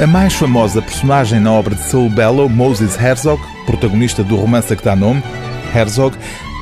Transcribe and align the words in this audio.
A 0.00 0.06
mais 0.06 0.32
famosa 0.32 0.80
personagem 0.80 1.40
na 1.40 1.50
obra 1.52 1.74
de 1.74 1.82
Saul 1.82 2.08
Bellow, 2.08 2.48
Moses 2.48 2.96
Herzog, 2.96 3.42
protagonista 3.66 4.22
do 4.22 4.36
romance 4.36 4.72
a 4.72 4.76
que 4.76 4.84
dá 4.84 4.94
nome, 4.94 5.20
Herzog, 5.74 6.16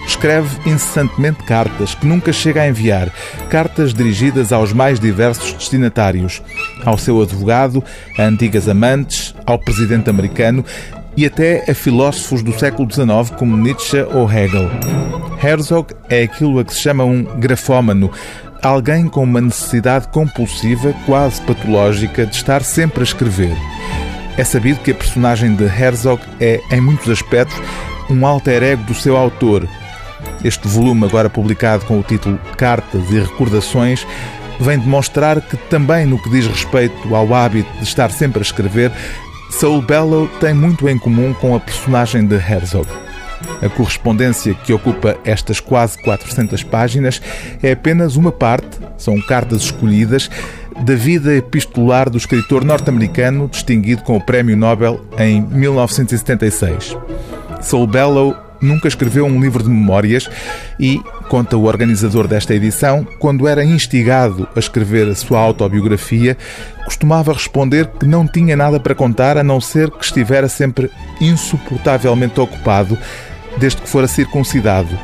escreve 0.06 0.48
incessantemente 0.64 1.45
cartas 1.45 1.95
que 1.95 2.07
nunca 2.07 2.32
chega 2.32 2.62
a 2.62 2.68
enviar, 2.68 3.12
cartas 3.50 3.93
dirigidas 3.93 4.54
aos 4.54 4.72
mais 4.72 4.98
diversos 4.98 5.52
destinatários, 5.52 6.41
ao 6.82 6.96
seu 6.96 7.20
advogado, 7.20 7.84
a 8.18 8.22
antigas 8.22 8.70
amantes, 8.70 9.34
ao 9.45 9.59
presidente 9.59 10.09
americano 10.09 10.64
e 11.14 11.27
até 11.27 11.71
a 11.71 11.75
filósofos 11.75 12.43
do 12.43 12.59
século 12.59 12.91
XIX 12.91 13.37
como 13.39 13.55
Nietzsche 13.55 14.00
ou 14.14 14.32
Hegel. 14.32 14.71
Herzog 15.43 15.95
é 16.09 16.23
aquilo 16.23 16.59
a 16.59 16.64
que 16.64 16.73
se 16.73 16.80
chama 16.80 17.05
um 17.05 17.23
grafómano, 17.23 18.11
alguém 18.62 19.09
com 19.09 19.23
uma 19.23 19.41
necessidade 19.41 20.09
compulsiva, 20.09 20.95
quase 21.05 21.41
patológica, 21.43 22.27
de 22.27 22.34
estar 22.34 22.62
sempre 22.62 23.01
a 23.01 23.05
escrever. 23.05 23.56
É 24.37 24.45
sabido 24.45 24.80
que 24.80 24.91
a 24.91 24.95
personagem 24.95 25.55
de 25.55 25.65
Herzog 25.65 26.23
é, 26.41 26.60
em 26.70 26.80
muitos 26.80 27.09
aspectos, 27.09 27.56
um 28.10 28.27
alter 28.27 28.62
ego 28.62 28.82
do 28.84 28.95
seu 28.95 29.16
autor. 29.16 29.66
Este 30.45 30.69
volume, 30.69 31.05
agora 31.05 31.30
publicado 31.30 31.84
com 31.87 31.98
o 31.98 32.02
título 32.02 32.38
Cartas 32.56 33.10
e 33.10 33.19
Recordações, 33.19 34.06
vem 34.60 34.79
demonstrar 34.79 35.41
que 35.41 35.57
também 35.57 36.07
no 36.07 36.20
que 36.20 36.30
diz 36.30 36.46
respeito 36.46 37.15
ao 37.15 37.34
hábito 37.34 37.70
de 37.79 37.84
estar 37.84 38.10
sempre 38.10 38.41
a 38.41 38.43
escrever, 38.43 38.93
Saul 39.51 39.80
Bellow 39.80 40.29
tem 40.41 40.52
muito 40.52 40.88
em 40.88 40.98
comum 40.98 41.32
com 41.34 41.54
a 41.54 41.60
personagem 41.60 42.27
de 42.27 42.34
Herzog. 42.34 43.05
A 43.62 43.68
correspondência 43.68 44.54
que 44.54 44.72
ocupa 44.72 45.16
estas 45.24 45.60
quase 45.60 46.00
400 46.02 46.62
páginas 46.62 47.20
é 47.62 47.72
apenas 47.72 48.16
uma 48.16 48.32
parte, 48.32 48.78
são 48.96 49.20
cartas 49.20 49.62
escolhidas, 49.62 50.30
da 50.84 50.95
vida 50.95 51.34
epistolar 51.34 52.10
do 52.10 52.18
escritor 52.18 52.64
norte-americano 52.64 53.48
distinguido 53.48 54.02
com 54.02 54.16
o 54.16 54.20
Prémio 54.20 54.56
Nobel 54.56 55.01
em 55.18 55.40
1976. 55.40 56.96
Saul 57.62 57.87
Bellow 57.87 58.46
nunca 58.60 58.88
escreveu 58.88 59.26
um 59.26 59.40
livro 59.40 59.62
de 59.62 59.68
memórias 59.68 60.29
e, 60.79 61.01
conta 61.29 61.57
o 61.57 61.65
organizador 61.65 62.26
desta 62.26 62.54
edição, 62.54 63.07
quando 63.18 63.49
era 63.49 63.65
instigado 63.65 64.49
a 64.54 64.59
escrever 64.59 65.09
a 65.09 65.15
sua 65.15 65.38
autobiografia, 65.41 66.37
costumava 66.84 67.32
responder 67.32 67.87
que 67.99 68.06
não 68.06 68.27
tinha 68.27 68.56
nada 68.56 68.78
para 68.78 68.94
contar 68.94 69.37
a 69.37 69.44
não 69.44 69.60
ser 69.60 69.91
que 69.91 70.04
estivera 70.04 70.49
sempre 70.49 70.91
insuportavelmente 71.21 72.41
ocupado 72.41 72.99
desde 73.59 73.82
que 73.82 73.88
fora 73.88 74.06
circuncidado, 74.06 74.99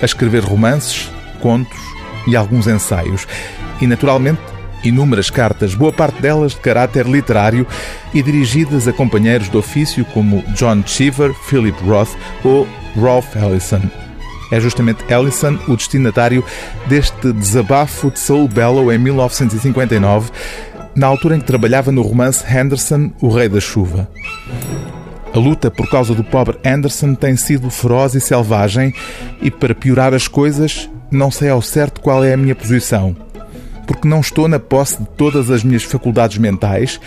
a 0.00 0.04
escrever 0.04 0.44
romances, 0.44 1.10
contos 1.40 1.78
e 2.26 2.36
alguns 2.36 2.66
ensaios. 2.66 3.26
E, 3.80 3.86
naturalmente, 3.86 4.40
inúmeras 4.84 5.30
cartas, 5.30 5.74
boa 5.74 5.92
parte 5.92 6.20
delas 6.20 6.52
de 6.52 6.60
caráter 6.60 7.06
literário 7.06 7.66
e 8.14 8.22
dirigidas 8.22 8.86
a 8.86 8.92
companheiros 8.92 9.50
de 9.50 9.56
ofício 9.56 10.04
como 10.06 10.42
John 10.54 10.82
Cheever, 10.86 11.34
Philip 11.48 11.78
Roth 11.84 12.10
ou 12.44 12.66
Ralph 13.00 13.36
Ellison. 13.36 13.82
É 14.50 14.60
justamente 14.60 15.04
Ellison 15.12 15.58
o 15.66 15.76
destinatário 15.76 16.44
deste 16.86 17.32
desabafo 17.32 18.10
de 18.10 18.18
Saul 18.18 18.48
Bellow 18.48 18.92
em 18.92 18.98
1959, 18.98 20.30
na 20.94 21.06
altura 21.06 21.36
em 21.36 21.40
que 21.40 21.46
trabalhava 21.46 21.90
no 21.92 22.02
romance 22.02 22.44
Henderson, 22.48 23.10
O 23.20 23.28
Rei 23.28 23.48
da 23.48 23.60
Chuva. 23.60 24.08
A 25.34 25.38
luta 25.38 25.70
por 25.70 25.90
causa 25.90 26.14
do 26.14 26.24
pobre 26.24 26.56
Anderson 26.64 27.14
tem 27.14 27.36
sido 27.36 27.68
feroz 27.68 28.14
e 28.14 28.20
selvagem, 28.20 28.94
e 29.42 29.50
para 29.50 29.74
piorar 29.74 30.14
as 30.14 30.26
coisas, 30.26 30.88
não 31.10 31.30
sei 31.30 31.50
ao 31.50 31.60
certo 31.60 32.00
qual 32.00 32.24
é 32.24 32.32
a 32.32 32.36
minha 32.36 32.54
posição. 32.54 33.14
Porque 33.86 34.08
não 34.08 34.20
estou 34.20 34.48
na 34.48 34.58
posse 34.58 34.98
de 34.98 35.08
todas 35.10 35.50
as 35.50 35.62
minhas 35.62 35.84
faculdades 35.84 36.38
mentais 36.38 36.98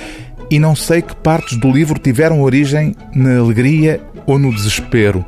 e 0.50 0.60
não 0.60 0.76
sei 0.76 1.02
que 1.02 1.16
partes 1.16 1.58
do 1.58 1.72
livro 1.72 2.00
tiveram 2.00 2.42
origem 2.42 2.95
na 3.14 3.38
alegria 3.40 4.02
ou 4.26 4.40
no 4.40 4.54
desespero. 4.54 5.26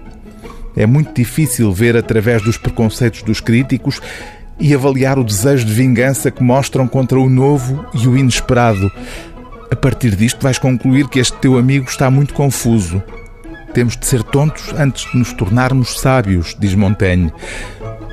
É 0.75 0.85
muito 0.85 1.13
difícil 1.13 1.71
ver 1.71 1.97
através 1.97 2.41
dos 2.41 2.57
preconceitos 2.57 3.21
dos 3.23 3.39
críticos 3.39 3.99
e 4.59 4.73
avaliar 4.73 5.17
o 5.17 5.23
desejo 5.23 5.65
de 5.65 5.73
vingança 5.73 6.29
que 6.31 6.43
mostram 6.43 6.87
contra 6.87 7.19
o 7.19 7.29
novo 7.29 7.85
e 7.93 8.07
o 8.07 8.17
inesperado, 8.17 8.91
a 9.71 9.75
partir 9.75 10.17
disto, 10.17 10.43
vais 10.43 10.59
concluir 10.59 11.07
que 11.07 11.17
este 11.17 11.37
teu 11.37 11.57
amigo 11.57 11.89
está 11.89 12.11
muito 12.11 12.33
confuso. 12.33 13.01
Temos 13.73 13.95
de 13.95 14.05
ser 14.05 14.21
tontos 14.21 14.73
antes 14.77 15.09
de 15.09 15.17
nos 15.17 15.31
tornarmos 15.31 15.97
sábios, 15.97 16.57
diz 16.59 16.75
Montaigne. 16.75 17.31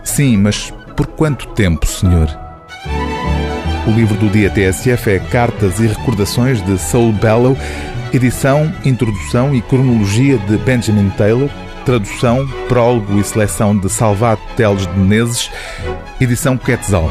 Sim, 0.05 0.37
mas 0.37 0.73
por 0.97 1.09
quanto 1.09 1.49
tempo, 1.49 1.85
senhor? 1.85 2.29
O 3.89 3.91
livro 3.91 4.17
do 4.19 4.29
dia 4.29 4.49
TSF 4.51 5.11
é 5.11 5.19
Cartas 5.19 5.81
e 5.81 5.89
Recordações 5.89 6.65
de 6.65 6.79
Saul 6.79 7.13
Bellow, 7.13 7.59
edição, 8.13 8.73
introdução 8.85 9.53
e 9.53 9.61
cronologia 9.61 10.39
de 10.39 10.59
Benjamin 10.59 11.11
Taylor, 11.11 11.51
tradução, 11.89 12.47
prólogo 12.69 13.19
e 13.19 13.25
seleção 13.25 13.75
de 13.75 13.89
Salvat 13.89 14.39
Teles 14.57 14.87
de 14.87 14.93
Menezes, 14.93 15.51
edição 16.21 16.59
Quetzal. 16.59 17.11